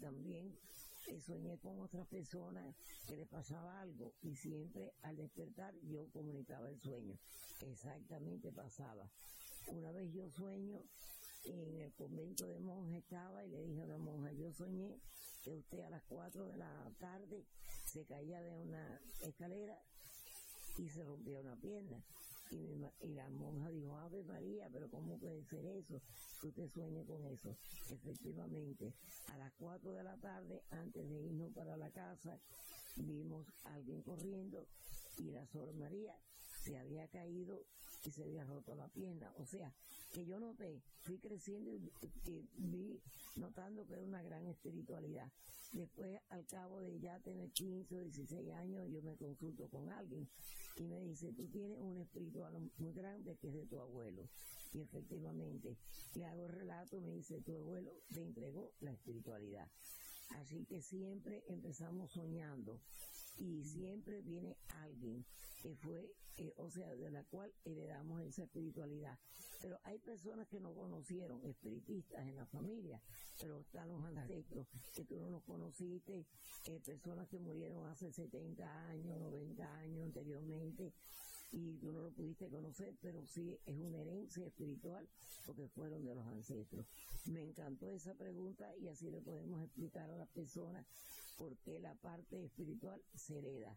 [0.00, 0.56] También
[1.08, 2.74] eh, soñé con otras personas
[3.06, 7.18] que le pasaba algo y siempre al despertar yo comunicaba el sueño,
[7.60, 9.10] exactamente pasaba.
[9.68, 10.82] Una vez yo sueño,
[11.44, 14.98] en el convento de monjas estaba y le dije a la monja, yo soñé
[15.42, 17.44] que usted a las 4 de la tarde
[17.84, 19.78] se caía de una escalera
[20.78, 22.02] y se rompió una pierna.
[22.50, 22.76] Y,
[23.14, 26.00] la monja dijo, Ave María, pero ¿cómo puede ser eso?
[26.40, 27.56] Que usted sueñe con eso.
[27.90, 28.92] Efectivamente,
[29.28, 32.38] a las 4 de la tarde, antes de irnos para la casa,
[32.96, 34.66] vimos a alguien corriendo
[35.18, 36.14] y la Sor María
[36.64, 37.64] se había caído
[38.04, 39.32] y se había roto la pierna.
[39.36, 39.72] O sea,
[40.12, 41.90] que yo noté, fui creciendo y
[42.56, 43.00] vi
[43.36, 45.30] notando que era una gran espiritualidad.
[45.72, 50.28] Después, al cabo de ya tener 15 o 16 años, yo me consulto con alguien
[50.76, 54.28] y me dice, tú tienes un espiritual muy grande que es de tu abuelo.
[54.72, 55.76] Y efectivamente,
[56.14, 59.70] le hago el relato, me dice, tu abuelo te entregó la espiritualidad.
[60.30, 62.80] Así que siempre empezamos soñando
[63.38, 65.24] y siempre viene alguien
[65.64, 69.18] que fue, eh, o sea, de la cual heredamos esa espiritualidad.
[69.62, 73.00] Pero hay personas que no conocieron, espiritistas en la familia,
[73.40, 76.26] pero están los ancestros que tú no los conociste,
[76.84, 80.92] personas que murieron hace 70 años, 90 años anteriormente,
[81.50, 85.08] y tú no lo pudiste conocer, pero sí es una herencia espiritual
[85.46, 86.84] porque fueron de los ancestros.
[87.24, 90.84] Me encantó esa pregunta y así le podemos explicar a las personas
[91.38, 93.74] por qué la parte espiritual se hereda.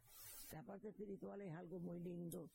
[0.52, 2.50] La parte espiritual es algo muy lindo,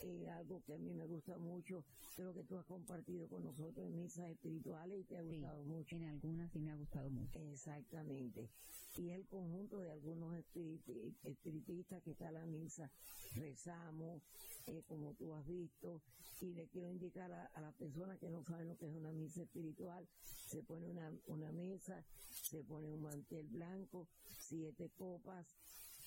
[0.00, 1.84] eh, algo que a mí me gusta mucho,
[2.16, 5.68] creo que tú has compartido con nosotros en misas espirituales y te ha gustado sí,
[5.68, 5.96] mucho.
[5.96, 7.38] En algunas sí me ha gustado mucho.
[7.38, 8.50] Exactamente.
[8.96, 10.82] Y el conjunto de algunos espirit
[11.22, 12.90] espiritistas que está en la misa,
[13.36, 14.22] rezamos,
[14.66, 16.02] eh, como tú has visto,
[16.40, 19.12] y le quiero indicar a, a las personas que no saben lo que es una
[19.12, 20.06] misa espiritual,
[20.46, 22.04] se pone una, una mesa,
[22.42, 24.08] se pone un mantel blanco,
[24.38, 25.46] siete copas,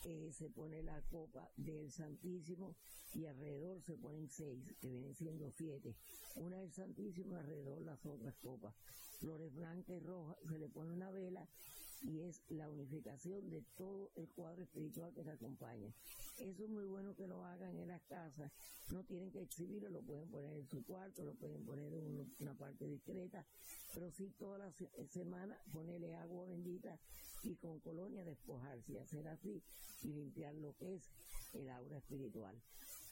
[0.03, 2.75] eh, se pone la copa del Santísimo
[3.13, 5.95] y alrededor se ponen seis, que vienen siendo siete.
[6.35, 8.73] Una del Santísimo alrededor las otras copas.
[9.19, 11.47] Flores blancas y rojas, se le pone una vela
[12.01, 15.93] y es la unificación de todo el cuadro espiritual que te acompaña.
[16.37, 18.51] Eso es muy bueno que lo hagan en las casas,
[18.91, 22.53] no tienen que exhibirlo, lo pueden poner en su cuarto, lo pueden poner en una,
[22.53, 23.45] parte discreta,
[23.93, 26.97] pero sí toda la se semana ponerle agua bendita
[27.43, 29.61] y con colonia despojarse y hacer así
[30.03, 31.09] y limpiar lo que es
[31.53, 32.55] el aura espiritual.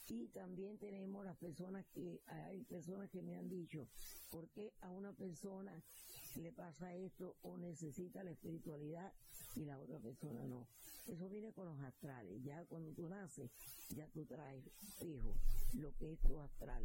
[0.10, 3.88] Y también tenemos las personas que, hay personas que me han dicho,
[4.32, 5.84] ¿por qué a una persona
[6.36, 9.12] le pasa esto o necesita la espiritualidad
[9.56, 10.68] y la otra persona no?
[11.08, 12.42] Eso viene con los astrales.
[12.44, 13.50] Ya cuando tú naces,
[13.90, 14.64] ya tú traes
[15.00, 15.36] fijo
[15.74, 16.84] lo que es tu astral.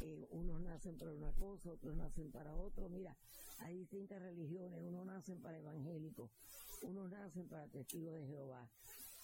[0.00, 2.88] Eh, unos nacen para una cosa, otros nacen para otro.
[2.88, 3.16] Mira,
[3.58, 4.80] hay distintas religiones.
[4.80, 6.30] Unos nacen para evangélicos,
[6.80, 8.68] unos nacen para testigos de Jehová,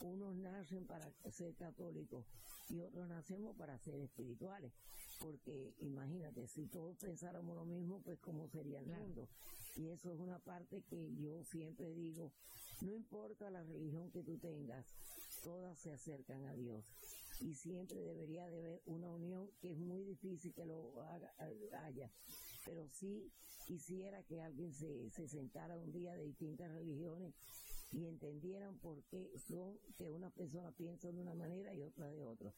[0.01, 2.25] unos nacen para ser católicos
[2.69, 4.73] y otros nacemos para ser espirituales.
[5.21, 9.29] Porque imagínate, si todos pensáramos lo mismo, pues cómo sería el mundo.
[9.77, 12.33] Y eso es una parte que yo siempre digo,
[12.83, 14.87] no importa la religión que tú tengas,
[15.43, 16.85] todas se acercan a Dios.
[17.41, 22.11] Y siempre debería de haber una unión que es muy difícil que lo haya.
[22.67, 23.33] Pero sí
[23.67, 27.33] quisiera que alguien se, se sentara un día de distintas religiones
[27.93, 32.23] y entendieran por qué son que una persona piensa de una manera y otra de
[32.23, 32.53] otra.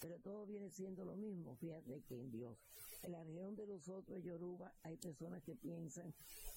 [0.00, 2.58] Pero todo viene siendo lo mismo, fíjate que en Dios.
[3.02, 6.14] En la región de nosotros, Yoruba, hay personas que piensan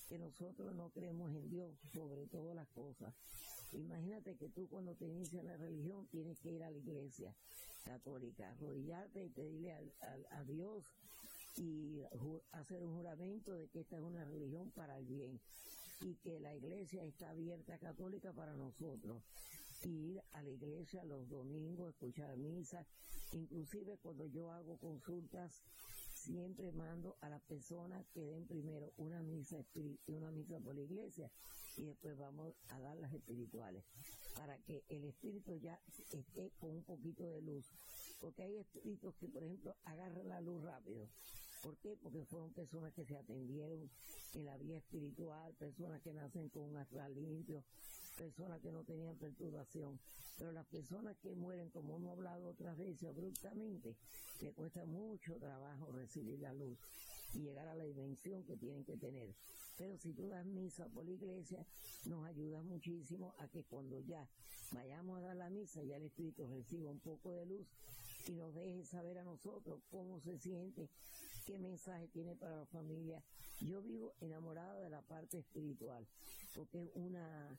[0.07, 3.13] que nosotros no creemos en Dios sobre todas las cosas.
[3.73, 7.35] Imagínate que tú cuando te inicias la religión tienes que ir a la iglesia
[7.83, 10.85] católica, arrodillarte y pedirle a Dios
[11.55, 12.01] y
[12.51, 15.39] hacer un juramento de que esta es una religión para el bien
[16.01, 19.23] y que la iglesia está abierta católica para nosotros.
[19.83, 22.85] Ir a la iglesia los domingos, escuchar misa,
[23.31, 25.63] inclusive cuando yo hago consultas,
[26.13, 29.57] siempre mando a las personas que den primero una misa,
[30.07, 31.29] una misa por la iglesia
[31.75, 33.83] y después vamos a dar las espirituales,
[34.35, 35.79] para que el espíritu ya
[36.11, 37.65] esté con un poquito de luz.
[38.21, 41.09] Porque hay espíritus que, por ejemplo, agarran la luz rápido
[41.63, 41.95] ¿Por qué?
[41.95, 43.89] Porque fueron personas que se atendieron
[44.33, 47.63] en la vía espiritual, personas que nacen con un astral limpio,
[48.17, 49.97] personas que no tenían perturbación.
[50.37, 53.95] Pero las personas que mueren, como hemos hablado otras veces, abruptamente,
[54.41, 56.77] le cuesta mucho trabajo recibir la luz
[57.33, 59.33] y llegar a la dimensión que tienen que tener.
[59.77, 61.65] Pero si tú das misa por la iglesia,
[62.05, 64.27] nos ayuda muchísimo a que cuando ya
[64.73, 67.67] vayamos a dar la misa, ya el Espíritu reciba un poco de luz
[68.27, 70.89] y nos deje saber a nosotros cómo se siente
[71.45, 73.21] qué mensaje tiene para la familia.
[73.61, 76.05] Yo vivo enamorada de la parte espiritual,
[76.55, 77.57] porque es una,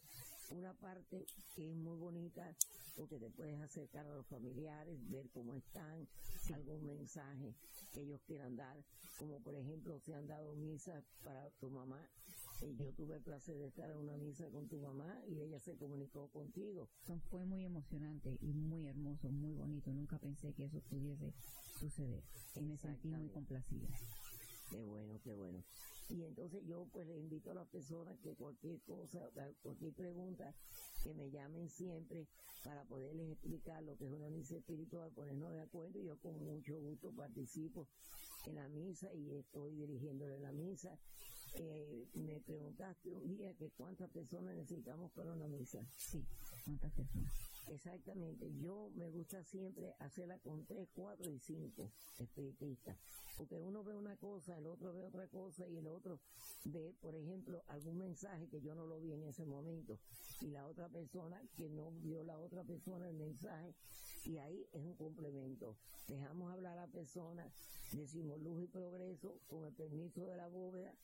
[0.51, 2.55] una parte que es muy bonita,
[2.97, 6.07] porque te puedes acercar a los familiares, ver cómo están,
[6.53, 7.55] algún mensaje
[7.93, 8.77] que ellos quieran dar,
[9.19, 12.09] como por ejemplo se han dado misas para tu mamá.
[12.61, 15.59] Y yo tuve el placer de estar en una misa con tu mamá y ella
[15.61, 16.89] se comunicó contigo.
[17.31, 19.93] Fue muy emocionante y muy hermoso, muy bonito.
[19.93, 21.35] Nunca pensé que eso pudiese
[21.79, 22.23] suceder.
[22.57, 23.89] Y me sentí muy complacida.
[24.71, 25.63] Qué bueno, qué bueno.
[26.09, 29.21] Y entonces yo pues le invito a las personas que cualquier cosa,
[29.63, 30.55] cualquier pregunta,
[31.03, 32.27] que me llamen siempre
[32.63, 35.99] para poderles explicar lo que es una misa espiritual, ponernos de acuerdo.
[36.01, 37.89] Y yo con mucho gusto participo
[38.47, 40.99] en la misa y estoy dirigiéndole la misa.
[41.57, 45.87] Eh, me preguntaste un día que cuántas personas necesitamos para una misa.
[45.97, 46.25] Sí,
[46.65, 47.33] cuántas personas.
[47.69, 52.97] Exactamente, yo me gusta siempre hacerla con tres, cuatro y cinco espiritistas,
[53.39, 56.21] porque uno ve una cosa, el otro ve otra cosa y el otro
[56.65, 59.99] ve, por ejemplo, algún mensaje que yo no lo vi en ese momento
[60.41, 63.75] y la otra persona que no vio la otra persona el mensaje
[64.25, 65.77] y ahí es un complemento.
[66.09, 67.51] Dejamos hablar a la persona,
[67.93, 70.95] decimos luz y progreso con el permiso de la bóveda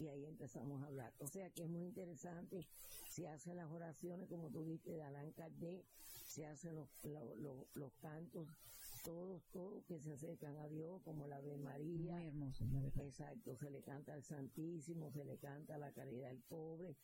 [0.00, 1.12] y ahí empezamos a hablar.
[1.18, 2.66] O sea que es muy interesante,
[3.10, 5.84] se hacen las oraciones como tú viste de Alan Kardec,
[6.28, 6.88] se hacen los,
[7.74, 8.46] los, cantos,
[9.02, 12.12] todos, todos que se acercan a Dios, como la de María.
[12.16, 12.64] Muy hermoso,
[13.02, 16.96] Exacto, se le canta al Santísimo, se le canta a la caridad del pobre,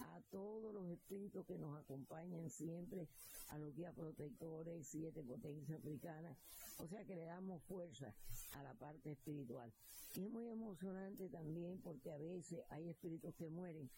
[0.00, 3.06] a todos los espíritus que nos acompañan siempre,
[3.50, 6.38] a los guías protectores, siete potencias africanas,
[6.78, 8.14] o sea que le damos fuerza
[8.54, 9.70] a la parte espiritual.
[10.14, 13.90] Y es muy emocionante también porque a veces hay espíritus que mueren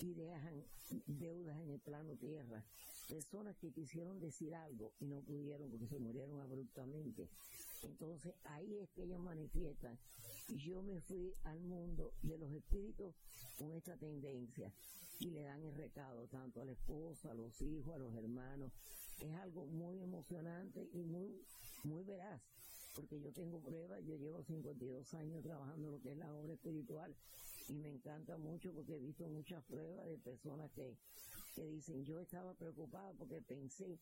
[0.00, 0.64] y dejan
[1.06, 2.64] deudas en el plano tierra.
[3.08, 7.28] Personas que quisieron decir algo y no pudieron porque se murieron abruptamente.
[7.82, 9.98] Entonces ahí es que ellos manifiestan.
[10.48, 13.14] Y yo me fui al mundo de los espíritus
[13.58, 14.72] con esta tendencia
[15.20, 18.72] y le dan el recado tanto a la esposa, a los hijos, a los hermanos.
[19.20, 21.42] Es algo muy emocionante y muy,
[21.84, 22.42] muy veraz
[22.96, 27.14] porque yo tengo pruebas, yo llevo 52 años trabajando lo que es la obra espiritual
[27.68, 30.96] y me encanta mucho porque he visto muchas pruebas de personas que,
[31.56, 33.98] que dicen, yo estaba preocupada porque pensé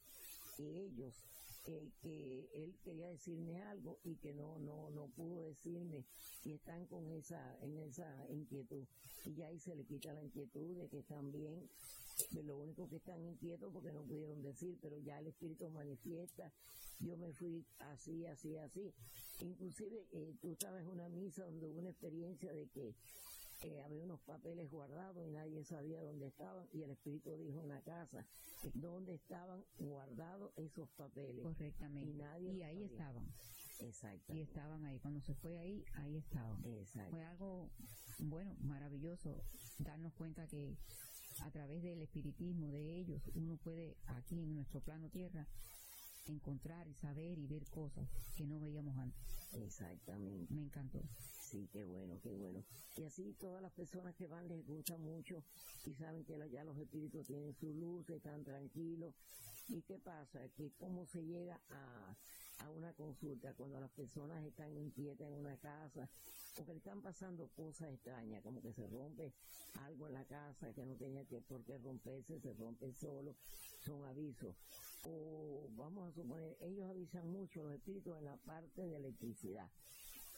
[0.56, 1.14] que ellos,
[1.66, 6.04] eh, que él quería decirme algo y que no, no, no pudo decirme
[6.44, 8.84] y están con esa, en esa inquietud.
[9.24, 11.70] Y ya ahí se le quita la inquietud de que están bien,
[12.32, 16.52] de lo único que están inquietos porque no pudieron decir, pero ya el Espíritu manifiesta
[17.00, 18.92] yo me fui así, así, así.
[19.40, 22.94] Inclusive eh, tú estabas en una misa donde hubo una experiencia de que
[23.64, 27.68] eh, había unos papeles guardados y nadie sabía dónde estaban y el Espíritu dijo en
[27.68, 28.26] la casa
[28.74, 31.42] dónde estaban guardados esos papeles.
[31.42, 32.10] Correctamente.
[32.10, 32.86] Y nadie Y lo ahí sabía.
[32.86, 33.24] estaban.
[33.80, 34.32] Exacto.
[34.34, 34.98] Y estaban ahí.
[35.00, 36.64] Cuando se fue ahí, ahí estaban.
[36.64, 37.10] Exacto.
[37.10, 37.70] Fue algo,
[38.18, 39.42] bueno, maravilloso
[39.78, 40.76] darnos cuenta que
[41.40, 45.46] a través del espiritismo de ellos uno puede aquí en nuestro plano tierra
[46.26, 49.20] encontrar y saber y ver cosas que no veíamos antes.
[49.54, 50.52] Exactamente.
[50.54, 51.02] Me encantó.
[51.50, 52.64] Sí, qué bueno, qué bueno.
[52.96, 55.44] Y así todas las personas que van les gusta mucho
[55.84, 59.14] y saben que ya los espíritus tienen su luz, están tranquilos.
[59.68, 60.48] ¿Y qué pasa?
[60.56, 62.16] Que cómo se llega a,
[62.64, 66.08] a una consulta cuando las personas están inquietas en una casa
[66.58, 69.34] o que están pasando cosas extrañas, como que se rompe
[69.82, 73.36] algo en la casa que no tenía que por qué romperse, se rompe solo,
[73.84, 74.56] son avisos.
[75.04, 79.70] O vamos a suponer, ellos avisan mucho los espíritus en la parte de electricidad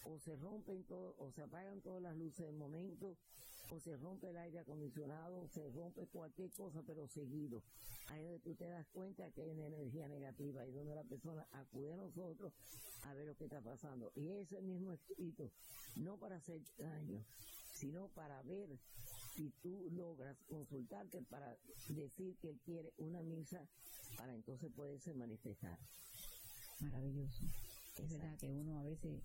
[0.07, 3.17] o se rompen todo, o se apagan todas las luces de momento,
[3.71, 7.63] o se rompe el aire acondicionado, o se rompe cualquier cosa, pero seguido.
[8.09, 11.03] Ahí es donde tú te das cuenta que hay una energía negativa y donde la
[11.03, 12.53] persona acude a nosotros
[13.05, 14.13] a ver lo que está pasando.
[14.15, 15.51] Y ese mismo espíritu,
[15.97, 17.25] no para hacer daño,
[17.75, 18.79] sino para ver
[19.35, 21.57] si tú logras consultarte para
[21.89, 23.69] decir que él quiere una misa
[24.17, 25.79] para entonces poderse manifestar.
[26.81, 27.45] Maravilloso.
[27.45, 28.19] Es Exacto.
[28.19, 29.23] verdad que uno a veces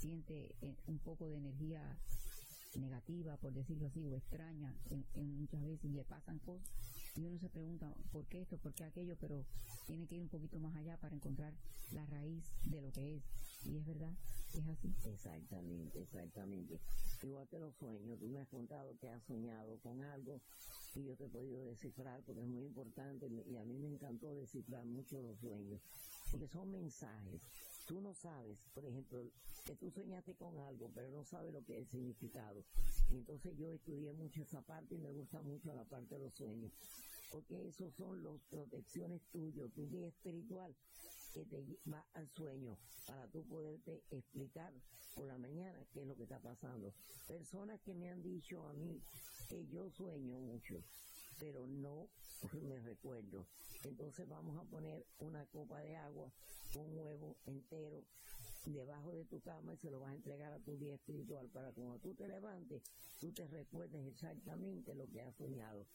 [0.00, 1.82] siente eh, un poco de energía
[2.76, 5.04] negativa, por decirlo así, o extraña en,
[5.38, 6.66] muchas veces le pasan cosas
[7.16, 9.44] y uno se pregunta por qué esto, por qué aquello, pero
[9.86, 11.52] tiene que ir un poquito más allá para encontrar
[11.92, 13.22] la raíz de lo que es.
[13.64, 14.12] Y es verdad,
[14.54, 14.94] es así.
[15.04, 16.78] Exactamente, exactamente.
[17.22, 20.40] Igual que los sueños, tú me has contado que has soñado con algo
[20.94, 24.34] y yo te he podido descifrar porque es muy importante y a mí me encantó
[24.34, 25.80] descifrar mucho los sueños,
[26.30, 27.42] porque son mensajes.
[27.90, 29.20] Tú no sabes, por ejemplo,
[29.64, 32.64] que tú soñaste con algo, pero no sabes lo que es el significado.
[33.10, 36.70] Entonces yo estudié mucho esa parte y me gusta mucho la parte de los sueños,
[37.32, 40.72] porque esos son las protecciones tuyas, tu guía espiritual
[41.34, 42.78] que te va al sueño
[43.08, 44.72] para tú poderte explicar
[45.16, 46.94] por la mañana qué es lo que está pasando.
[47.26, 49.02] Personas que me han dicho a mí
[49.48, 50.80] que yo sueño mucho,
[51.40, 52.08] pero no
[52.62, 53.46] me recuerdo.
[53.82, 56.30] Entonces vamos a poner una copa de agua,
[56.74, 58.04] un huevo entero
[58.66, 61.72] debajo de tu cama y se lo vas a entregar a tu guía espiritual para
[61.72, 62.82] cuando tú te levantes,
[63.20, 65.86] tú te recuerdes exactamente lo que has soñado.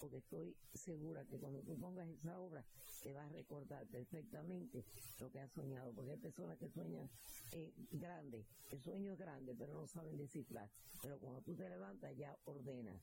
[0.00, 2.64] Porque estoy segura que cuando tú pongas esa obra,
[3.02, 4.84] te vas a recordar perfectamente
[5.20, 5.92] lo que has soñado.
[5.92, 7.08] Porque hay personas que sueñan
[7.52, 10.68] eh, grande, el sueño es grande, pero no saben descifrar.
[11.02, 13.00] Pero cuando tú te levantas, ya ordenas.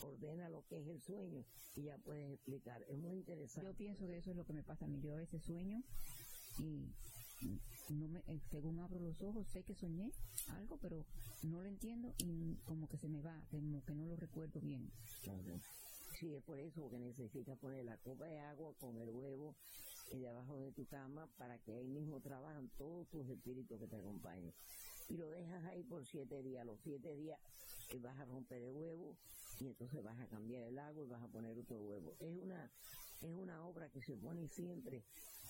[0.00, 1.44] Ordena lo que es el sueño
[1.76, 2.82] y ya puedes explicar.
[2.88, 3.70] Es muy interesante.
[3.70, 5.00] Yo pienso que eso es lo que me pasa a mí.
[5.00, 5.82] Yo a veces sueño
[6.58, 6.92] y
[7.90, 10.10] no me, eh, según abro los ojos sé que soñé
[10.48, 11.04] algo, pero
[11.42, 14.90] no lo entiendo y como que se me va, como que no lo recuerdo bien.
[15.22, 15.60] Claro.
[16.18, 19.56] Sí, es por eso que necesitas poner la copa de agua con el huevo
[20.12, 23.96] y debajo de tu cama para que ahí mismo trabajan todos tus espíritus que te
[23.96, 24.54] acompañen.
[25.08, 26.64] Y lo dejas ahí por siete días.
[26.64, 27.38] Los siete días
[27.90, 29.16] que vas a romper el huevo
[29.60, 32.16] y entonces vas a cambiar el agua y vas a poner otro huevo.
[32.20, 32.70] Es una,
[33.20, 35.04] es una obra que se pone siempre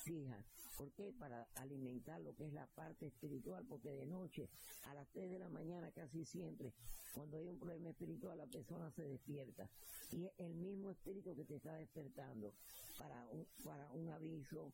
[0.04, 0.44] fija.
[0.76, 1.12] ¿Por qué?
[1.18, 4.48] Para alimentar lo que es la parte espiritual, porque de noche,
[4.84, 6.72] a las 3 de la mañana casi siempre,
[7.14, 9.68] cuando hay un problema espiritual, la persona se despierta.
[10.12, 12.52] Y es el mismo espíritu que te está despertando
[12.98, 14.72] para un, para un aviso.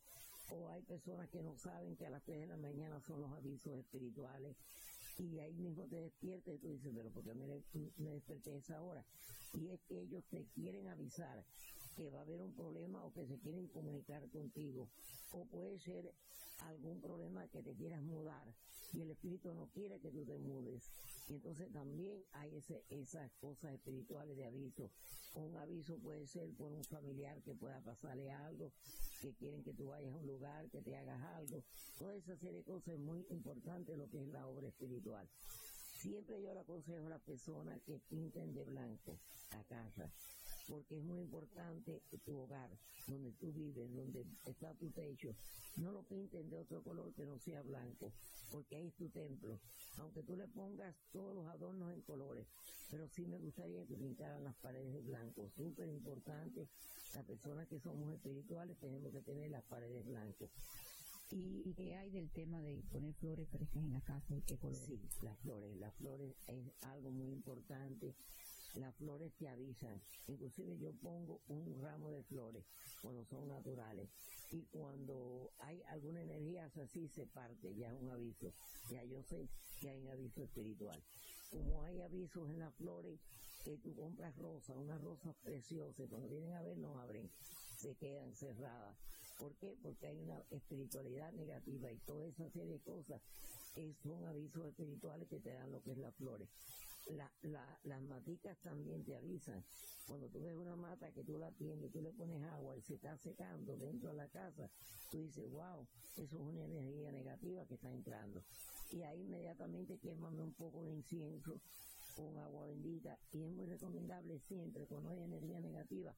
[0.52, 3.30] O hay personas que no saben que a las 3 de la mañana son los
[3.32, 4.56] avisos espirituales.
[5.18, 7.46] Y ahí mismo te despiertas y tú dices, pero ¿por qué me,
[7.98, 9.04] me desperté a esa hora?
[9.52, 11.44] Y es que ellos te quieren avisar
[11.96, 14.88] que va a haber un problema o que se quieren comunicar contigo.
[15.32, 16.12] O puede ser
[16.66, 18.44] algún problema que te quieras mudar
[18.92, 20.82] y el espíritu no quiere que tú te mudes.
[21.28, 24.90] Y entonces también hay ese, esas cosas espirituales de aviso.
[25.34, 28.72] Un aviso puede ser por un familiar que pueda pasarle algo,
[29.20, 31.62] que quieren que tú vayas a un lugar, que te hagas algo.
[31.98, 35.28] Toda esa serie de cosas es muy importante lo que es la obra espiritual.
[36.00, 39.18] Siempre yo le aconsejo a las personas que pinten de blanco
[39.52, 40.10] la casa
[40.68, 42.70] porque es muy importante tu hogar,
[43.06, 45.34] donde tú vives, donde está tu techo.
[45.76, 48.12] No lo pinten de otro color que no sea blanco,
[48.50, 49.58] porque ahí es tu templo.
[49.98, 52.46] Aunque tú le pongas todos los adornos en colores,
[52.90, 55.48] pero sí me gustaría que pintaran las paredes de blanco.
[55.56, 56.68] Súper importante,
[57.14, 60.50] las personas que somos espirituales tenemos que tener las paredes blancas.
[61.30, 64.84] ¿Y, ¿Y qué hay del tema de poner flores frescas en la casa qué color?
[64.84, 68.16] Sí, las flores, las flores es algo muy importante
[68.74, 70.00] las flores te avisan.
[70.28, 72.64] Inclusive yo pongo un ramo de flores
[73.02, 74.08] cuando son naturales.
[74.52, 78.52] y cuando hay alguna energía así se parte, ya es un aviso,
[78.90, 79.48] ya yo sé
[79.80, 81.00] que hay un aviso espiritual.
[81.50, 83.20] Como hay avisos en las flores,
[83.64, 87.30] que tú compras rosas, unas rosas preciosas, cuando vienen a ver no abren,
[87.76, 88.96] se quedan cerradas.
[89.38, 89.76] ¿Por qué?
[89.82, 93.22] Porque hay una espiritualidad negativa y toda esa serie de cosas
[94.02, 96.48] son avisos espirituales que te dan lo que es las flores.
[97.08, 99.64] La, la, las maticas también te avisan.
[100.06, 102.94] Cuando tú ves una mata que tú la tienes, tú le pones agua y se
[102.94, 104.70] está secando dentro de la casa,
[105.10, 108.42] tú dices, wow, eso es una energía negativa que está entrando.
[108.92, 111.60] Y ahí inmediatamente quémame un poco de incienso
[112.16, 116.14] con agua bendita y es muy recomendable siempre cuando hay energía negativa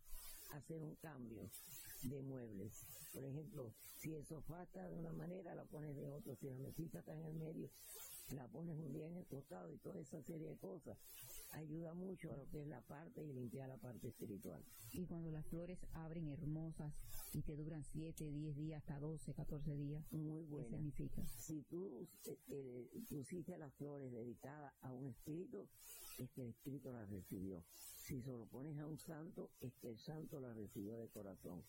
[0.53, 1.51] hacer un cambio
[2.03, 2.73] de muebles.
[3.13, 6.35] Por ejemplo, si el sofá está de una manera, la pones de otra.
[6.37, 7.71] Si la mesita está en el medio,
[8.33, 10.99] la pones un día en el costado y toda esa serie de cosas
[11.53, 14.65] ayuda mucho a lo que es la parte y limpiar la parte espiritual.
[14.93, 16.93] Y cuando las flores abren hermosas
[17.33, 20.69] y te duran 7, 10 días, hasta 12, 14 días, muy buena.
[20.69, 21.27] ¿qué significa?
[21.27, 25.69] Si tú eh, eh, pusiste las flores dedicadas a un espíritu,
[26.19, 27.65] es que el espíritu las recibió.
[28.07, 31.63] Si se lo pones a un santo, es que el santo la recibió de corazón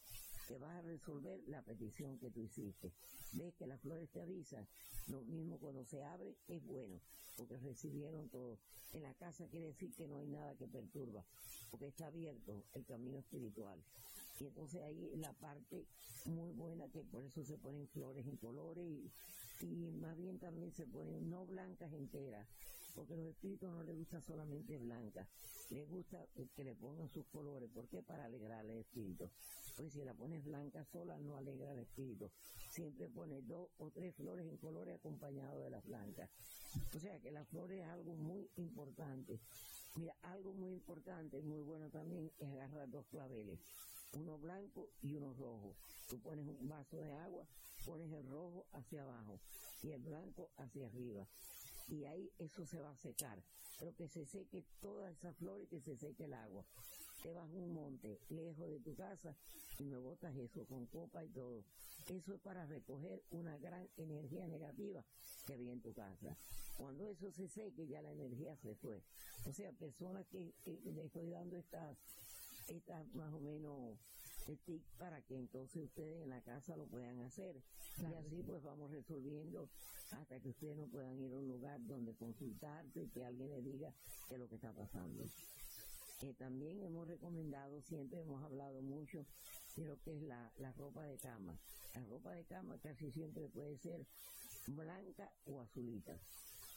[0.48, 2.92] que vas a resolver la petición que tú hiciste.
[3.34, 4.68] Ves que las flores te avisan,
[5.08, 7.00] lo mismo cuando se abre es bueno,
[7.38, 8.58] porque recibieron todo.
[8.94, 11.24] En la casa quiere decir que no hay nada que perturba,
[11.72, 13.80] porque está abierto el camino espiritual.
[14.40, 15.86] Y entonces ahí la parte
[16.26, 19.12] muy buena que por eso se ponen flores en colores y,
[19.66, 22.48] y más bien también se ponen no blancas enteras,
[22.94, 25.28] porque los espíritus no les gusta solamente blanca,
[25.70, 28.02] les gusta que le pongan sus colores, ¿por qué?
[28.02, 29.30] Para alegrar al espíritu.
[29.76, 32.30] Pues si la pones blanca sola no alegra al espíritu,
[32.70, 36.30] siempre pone dos o tres flores en colores acompañados de las blancas.
[36.96, 39.40] O sea que la flor es algo muy importante.
[39.96, 43.60] Mira, algo muy importante, muy bueno también, es agarrar dos claveles,
[44.14, 45.76] uno blanco y uno rojo.
[46.10, 47.46] Tú pones un vaso de agua,
[47.86, 49.40] pones el rojo hacia abajo
[49.84, 51.28] y el blanco hacia arriba
[51.88, 53.42] y ahí eso se va a secar.
[53.80, 56.66] Pero que se seque toda esa flor y que se seque el agua.
[57.22, 59.36] Te vas a un monte lejos de tu casa
[59.80, 61.63] y me botas eso con copa y todo.
[62.08, 65.04] Eso es para recoger una gran energía negativa
[65.46, 66.38] que había en tu casa.
[66.78, 69.01] Cuando eso se seque ya la energía se fue.
[69.46, 71.98] O sea, personas que, que le estoy dando estas,
[72.68, 73.98] estas más o menos
[74.98, 77.55] para que entonces ustedes en la casa lo puedan hacer.
[78.00, 79.69] Y así pues vamos resolviendo
[80.11, 83.63] hasta que ustedes no puedan ir a un lugar donde consultarse y que alguien les
[83.63, 83.93] diga
[84.27, 85.24] qué es lo que está pasando.
[86.22, 89.25] Eh, también hemos recomendado, siempre hemos hablado mucho
[89.75, 91.57] de lo que es la, la ropa de cama.
[91.96, 94.05] La ropa de cama casi siempre puede ser
[94.67, 96.17] blanca o azulita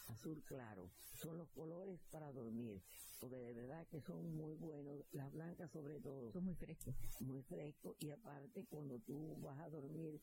[0.08, 0.90] azul claro.
[1.20, 2.80] Son los colores para dormir,
[3.20, 6.32] porque de verdad que son muy buenos, las blancas sobre todo.
[6.32, 6.94] Son muy frescos.
[7.20, 10.20] Muy frescos y aparte cuando tú vas a dormir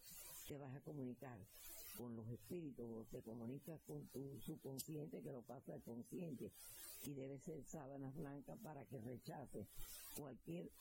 [0.47, 1.37] te vas a comunicar
[1.97, 6.51] con los espíritus, te comunicas con tu subconsciente que lo pasa al consciente
[7.05, 9.67] y debe ser sábanas blancas para que rechace
[10.17, 10.71] cualquier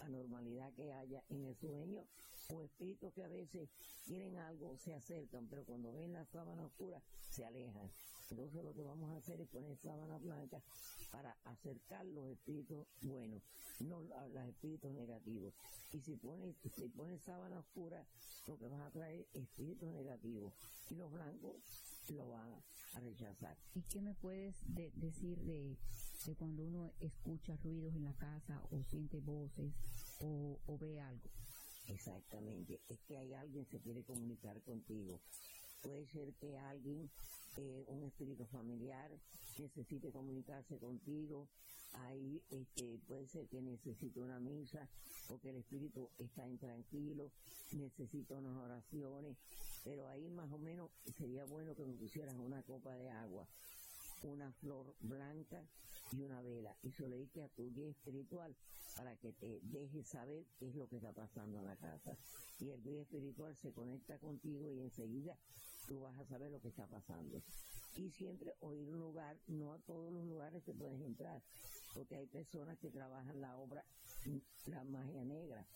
[0.00, 2.04] anormalidad que haya en el sueño
[2.50, 3.68] o espíritus que a veces
[4.04, 7.90] quieren algo, se acercan, pero cuando ven la sábana oscura se alejan.
[8.30, 10.60] Entonces lo que vamos a hacer es poner sábana blanca
[11.12, 13.42] para acercar los espíritus buenos,
[13.80, 15.54] no los espíritus negativos.
[15.92, 18.04] Y si pones, si pones sábana oscura,
[18.46, 20.52] lo que vas a traer es espíritus negativos.
[20.90, 21.56] Y los blancos
[22.08, 22.52] lo van
[22.94, 23.56] a rechazar.
[23.74, 25.76] ¿Y qué me puedes decir de,
[26.38, 29.72] cuando uno escucha ruidos en la casa o siente voces
[30.20, 31.30] o ve algo?
[31.88, 35.20] Exactamente, es que hay alguien que se quiere comunicar contigo.
[35.82, 37.08] Puede ser que alguien
[37.58, 39.10] eh, un espíritu familiar
[39.58, 41.48] necesite comunicarse contigo,
[41.92, 44.88] ahí este, puede ser que necesite una misa,
[45.28, 47.30] porque el espíritu está intranquilo,
[47.72, 49.36] necesita unas oraciones,
[49.84, 53.46] pero ahí más o menos sería bueno que me pusieran una copa de agua,
[54.28, 55.62] una flor blanca
[56.12, 58.54] y una vela, y se lo dedique a tu guía espiritual
[58.96, 62.16] para que te deje saber qué es lo que está pasando en la casa.
[62.60, 65.36] Y el guía espiritual se conecta contigo y enseguida
[65.86, 67.42] tú vas a saber lo que está pasando.
[67.96, 71.42] Y siempre oír un lugar, no a todos los lugares te puedes entrar,
[71.94, 73.84] porque hay personas que trabajan la obra,
[74.66, 75.66] la magia negra,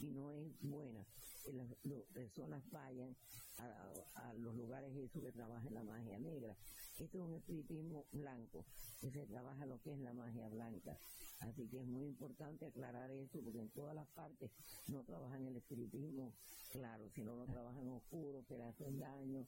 [0.00, 1.04] y no es buena
[1.44, 1.66] que las,
[2.12, 3.16] personas vayan
[3.58, 6.56] a, los lugares esos que trabajan la magia negra.
[6.98, 8.64] Esto es un espiritismo blanco,
[9.00, 10.96] que se trabaja lo que es la magia blanca.
[11.40, 14.50] Así que es muy importante aclarar eso, porque en todas las partes
[14.88, 16.34] no trabajan el espiritismo
[16.72, 19.46] claro, sino lo trabajan oscuro, que le hacen daño,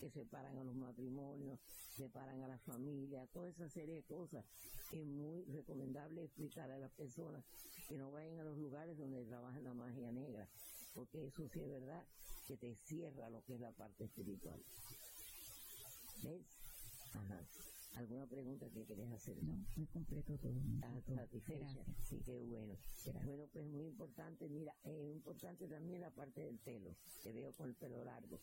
[0.00, 1.58] que separan a los matrimonios,
[1.96, 4.44] separan a la familia, toda esa serie de cosas.
[4.92, 7.44] Es muy recomendable explicar a las personas
[7.88, 10.46] que no vayan a los lugares donde trabajan la magia negra,
[10.94, 12.04] porque eso sí es verdad
[12.46, 14.62] que te cierra lo que es la parte espiritual.
[16.22, 16.42] ¿Ves?
[17.14, 17.40] Ajá.
[17.96, 19.42] ¿Alguna pregunta que querés hacer?
[19.42, 20.52] No, muy completo todo.
[20.52, 21.20] muy ¿Estás completo.
[21.22, 21.64] satisfecha?
[21.64, 22.20] Gracias, sí.
[22.24, 22.76] Qué bueno.
[23.04, 23.24] Gracias.
[23.24, 26.94] Bueno, pues muy importante, mira, es importante también la parte del pelo.
[27.24, 28.38] Te veo con el pelo largo.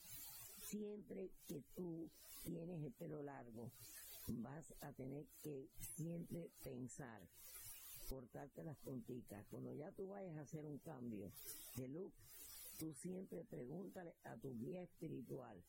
[0.67, 2.09] Siempre que tú
[2.43, 3.71] tienes el pelo largo,
[4.27, 7.21] vas a tener que siempre pensar,
[8.05, 9.45] cortarte las punticas.
[9.49, 11.31] Cuando ya tú vayas a hacer un cambio
[11.75, 12.13] de look,
[12.79, 15.61] tú siempre pregúntale a tu guía espiritual.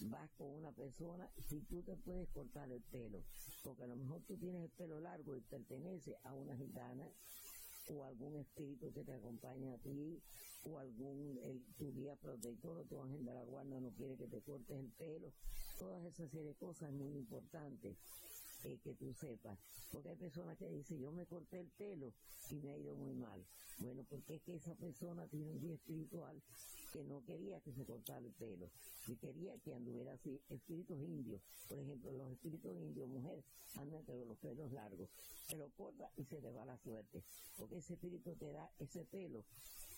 [0.00, 3.22] Vas con una persona, si tú te puedes cortar el pelo,
[3.62, 7.08] porque a lo mejor tú tienes el pelo largo y pertenece a una gitana,
[7.88, 10.22] o algún espíritu que te acompaña a ti,
[10.64, 11.38] o algún,
[11.76, 14.90] tu guía protector o tu ángel de la guarda no quiere que te cortes el
[14.92, 15.32] pelo.
[15.78, 17.96] Todas esas serie de cosas es muy importante
[18.64, 19.58] eh, que tú sepas.
[19.90, 22.12] Porque hay personas que dicen, yo me corté el pelo
[22.50, 23.44] y me ha ido muy mal.
[23.78, 26.40] Bueno, porque es que esa persona tiene un guía espiritual
[26.92, 28.70] que no quería que se cortara el pelo,
[29.08, 30.38] y quería que anduviera así.
[30.50, 33.42] Espíritus indios, por ejemplo, los espíritus indios, mujer,
[33.76, 35.08] andan con los pelos largos,
[35.48, 37.24] se lo corta y se le va la suerte,
[37.56, 39.44] porque ese espíritu te da ese pelo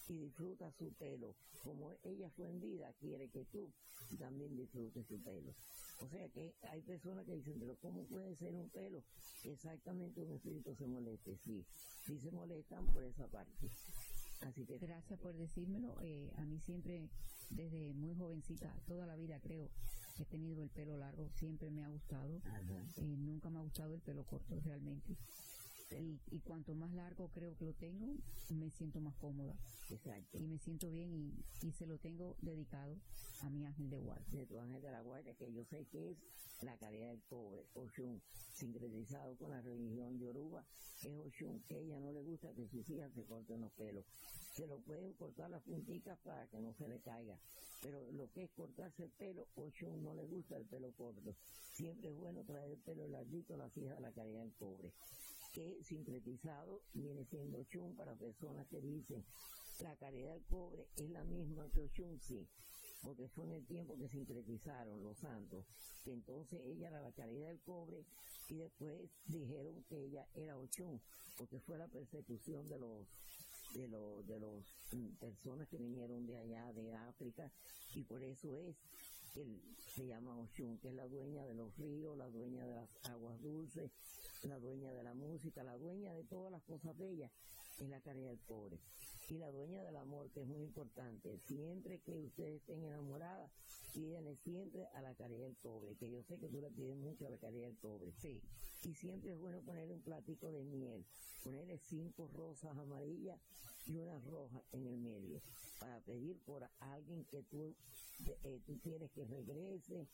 [0.09, 1.35] y disfruta su pelo.
[1.64, 3.72] Como ella fue en vida, quiere que tú
[4.18, 5.53] también disfrutes su pelo.
[6.00, 9.02] O sea que hay personas que dicen, pero ¿cómo puede ser un pelo?
[9.44, 11.64] Exactamente un espíritu se moleste, sí,
[12.07, 13.70] sí se molestan por esa parte.
[14.40, 15.96] Así que Gracias por decírmelo.
[16.02, 17.09] Eh, a mí siempre,
[17.50, 19.70] desde muy jovencita, toda la vida creo,
[20.18, 22.40] he tenido el pelo largo, siempre me ha gustado.
[22.96, 25.16] Eh, nunca me ha gustado el pelo corto realmente.
[25.90, 28.16] Y, y cuanto más largo creo que lo tengo,
[28.50, 29.54] me siento más cómoda
[29.90, 30.38] exacto.
[30.38, 32.96] y me siento bien y, y se lo tengo dedicado
[33.42, 34.40] a mi ángel de guardia.
[34.40, 36.18] de tu ángel de la guardia, que yo sé que es
[36.62, 38.20] la calidad del pobre, Oshun,
[38.54, 40.64] sincretizado con la religión yoruba,
[41.02, 44.04] es Oshun, que a ella no le gusta que sus hijas se corten los pelos.
[44.52, 47.38] Se lo pueden cortar las puntitas para que no se le caiga,
[47.82, 51.36] pero lo que es cortarse el pelo, Oshun no le gusta el pelo corto.
[51.72, 54.92] Siempre es bueno traer el pelo larguito a las hijas de la calidad del pobre
[55.54, 59.24] que sincretizado viene siendo Ochun para personas que dicen
[59.80, 62.46] la caridad del pobre es la misma que Ochun, sí,
[63.02, 65.64] porque fue en el tiempo que sincretizaron los santos,
[66.04, 68.04] que entonces ella era la caridad del pobre
[68.48, 71.00] y después dijeron que ella era Ochun,
[71.38, 73.06] porque fue la persecución de los
[73.74, 77.50] de los de los mm, personas que vinieron de allá de África
[77.94, 78.76] y por eso es
[79.34, 79.44] que
[79.94, 83.40] se llama Oshun, que es la dueña de los ríos, la dueña de las aguas
[83.42, 83.90] dulces,
[84.48, 87.30] la dueña de la música, la dueña de todas las cosas bellas,
[87.80, 88.78] es la caridad del pobre.
[89.28, 91.38] Y la dueña del amor, que es muy importante.
[91.46, 93.50] Siempre que ustedes estén enamoradas,
[93.94, 97.26] pídenle siempre a la caridad del pobre, que yo sé que tú le pides mucho
[97.26, 98.12] a la caridad del pobre.
[98.20, 98.40] Sí.
[98.85, 101.07] Y siempre es bueno ponerle un platico de miel,
[101.42, 103.40] ponerle cinco rosas amarillas
[103.87, 105.40] y una roja en el medio,
[105.78, 107.74] para pedir por alguien que tú,
[108.44, 110.07] eh, tú quieres que regrese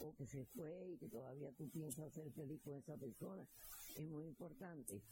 [0.00, 3.46] o que se fue y que todavía tú piensas ser feliz con esa persona.
[3.96, 5.02] Es muy importante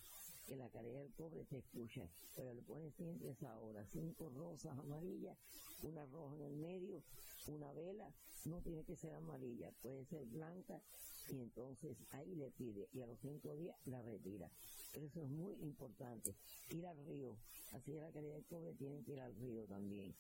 [0.46, 4.78] que la caridad del pobre te escucha, pero le pones siempre esa hora, cinco rosas
[4.78, 5.36] amarillas,
[5.82, 7.02] una roja en el medio,
[7.48, 8.08] una vela,
[8.44, 10.80] no tiene que ser amarilla, puede ser blanca,
[11.28, 14.48] y entonces ahí le pide, y a los cinco días la retira.
[14.92, 16.36] Pero eso es muy importante,
[16.70, 17.36] ir al río,
[17.72, 20.14] así la caridad del pobre, tienen que ir al río también,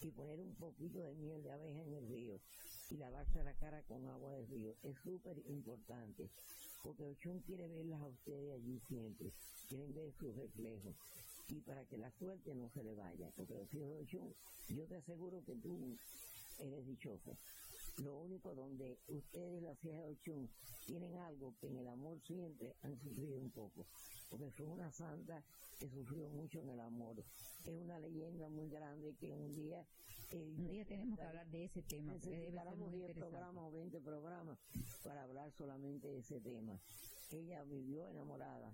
[0.00, 2.40] y poner un poquito de miel de abeja en el río,
[2.90, 6.30] y lavarse la cara con agua del río, es súper importante
[6.82, 9.32] porque Ochun quiere verlas a ustedes allí siempre,
[9.68, 10.94] quieren ver su reflejo.
[11.48, 14.34] Y para que la suerte no se le vaya, Ochun,
[14.68, 15.96] yo te aseguro que tú
[16.58, 17.36] eres dichoso.
[18.02, 20.48] Lo único donde ustedes, las hijas de Ochun,
[20.86, 23.86] tienen algo que en el amor siempre han sufrido un poco,
[24.30, 25.42] porque fue una santa
[25.78, 27.22] que sufrió mucho en el amor.
[27.64, 29.86] Es una leyenda muy grande que un día...
[30.32, 33.14] eh, Un día tenemos que hablar de ese tema, muy 10 interesante.
[33.14, 34.58] programas o 20 programas
[35.04, 36.78] para hablar solamente de ese tema.
[37.30, 38.70] Ella vivió enamorada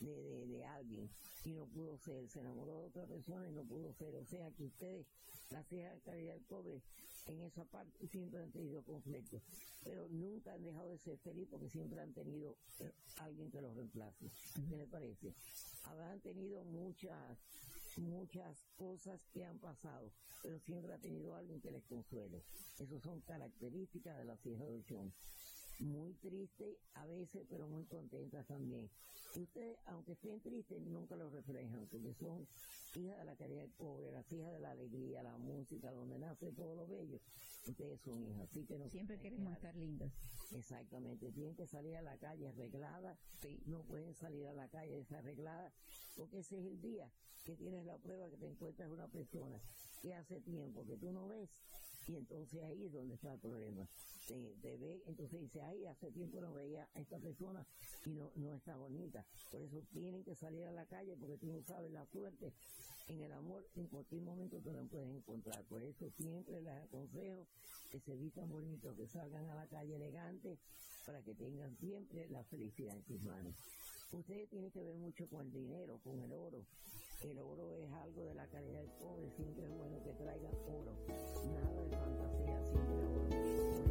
[0.00, 1.08] de, de, de alguien
[1.44, 4.14] y no pudo ser, se enamoró de otra persona y no pudo ser.
[4.16, 5.06] O sea que ustedes,
[5.50, 6.80] las hijas de calidad del pobre,
[7.26, 9.42] en esa parte siempre han tenido conflictos,
[9.84, 13.74] pero nunca han dejado de ser felices porque siempre han tenido eh, alguien que los
[13.76, 14.30] reemplace.
[14.68, 15.32] ¿Qué le parece?
[15.84, 17.38] Habrán tenido muchas
[17.98, 22.42] muchas cosas que han pasado, pero siempre ha tenido alguien que les consuele.
[22.78, 25.12] Esas son características de las hijas de Ochón.
[25.80, 28.90] Muy tristes a veces, pero muy contentas también.
[29.34, 32.46] Y ustedes, aunque estén tristes, nunca lo reflejan, porque son
[32.96, 36.74] hijas de la caridad pobre, las hijas de la alegría, la música, donde nace todo
[36.74, 37.20] lo bello.
[37.66, 40.12] Ustedes son hijas, así que no Siempre queremos estar lindas.
[40.52, 43.18] Exactamente, tienen que salir a la calle arregladas,
[43.66, 45.72] no pueden salir a la calle desarregladas,
[46.16, 47.10] porque ese es el día
[47.44, 49.60] que tienes la prueba que te encuentras una persona
[50.02, 51.50] que hace tiempo que tú no ves
[52.10, 53.88] y entonces ahí es donde está el problema.
[54.26, 57.64] Te, te ve, entonces dice, ay, hace tiempo no veía a esta persona
[58.04, 59.24] y no, no está bonita.
[59.50, 62.52] Por eso tienen que salir a la calle porque tú no sabes la suerte.
[63.08, 65.64] En el amor, en cualquier momento te la puedes encontrar.
[65.64, 67.46] Por eso siempre les aconsejo
[67.90, 70.58] que se vistan bonitos, que salgan a la calle elegantes
[71.06, 73.54] para que tengan siempre la felicidad en sus manos.
[74.12, 76.64] Ustedes tienen que ver mucho con el dinero, con el oro.
[77.22, 80.96] El oro es algo de la calidad del pobre, siempre es bueno que traigan oro.
[81.52, 83.89] Nada de fantasía, siempre oro.